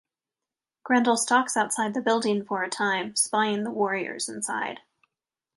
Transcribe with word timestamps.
Grendel 0.83 1.15
stalks 1.15 1.55
outside 1.55 1.93
the 1.93 2.01
building 2.01 2.43
for 2.43 2.63
a 2.63 2.69
time, 2.71 3.15
spying 3.15 3.63
the 3.63 3.69
warriors 3.69 4.29
inside. 4.29 4.79